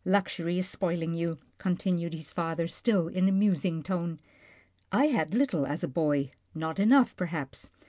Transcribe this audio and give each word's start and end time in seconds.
"Luxury 0.18 0.58
is 0.58 0.68
spoiling 0.68 1.14
you," 1.14 1.38
continued 1.58 2.12
his 2.12 2.32
father, 2.32 2.66
still 2.66 3.06
in 3.06 3.28
a 3.28 3.30
musing 3.30 3.84
tone. 3.84 4.18
I 4.90 5.04
had 5.06 5.32
little 5.32 5.64
as 5.64 5.84
a 5.84 5.86
boy, 5.86 6.32
not 6.56 6.80
enough, 6.80 7.14
perhaps. 7.14 7.70